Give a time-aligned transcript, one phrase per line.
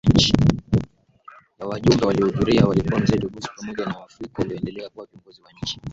[1.59, 5.79] ya wajumbe waliohudhuria walikuwa mzee Dubois pamoja na Waafrika walioendelea kuwa viongozi wa nchi